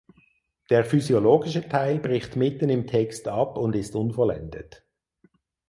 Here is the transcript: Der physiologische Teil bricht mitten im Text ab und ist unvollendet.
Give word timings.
Der 0.71 0.83
physiologische 0.83 1.69
Teil 1.69 1.99
bricht 1.99 2.35
mitten 2.35 2.69
im 2.71 2.87
Text 2.87 3.27
ab 3.27 3.55
und 3.55 3.75
ist 3.75 3.93
unvollendet. 3.95 4.83